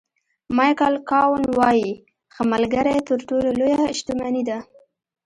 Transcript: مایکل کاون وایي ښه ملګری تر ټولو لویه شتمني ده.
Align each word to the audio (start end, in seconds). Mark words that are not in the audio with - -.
مایکل 0.57 0.95
کاون 1.09 1.43
وایي 1.57 1.91
ښه 2.33 2.43
ملګری 2.53 2.97
تر 3.09 3.19
ټولو 3.27 3.49
لویه 3.59 3.83
شتمني 3.99 4.43
ده. 4.49 4.57